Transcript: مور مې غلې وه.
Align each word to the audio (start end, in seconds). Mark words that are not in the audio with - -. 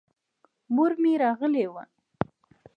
مور 0.73 0.91
مې 1.01 1.13
غلې 1.39 1.65
وه. 1.73 1.83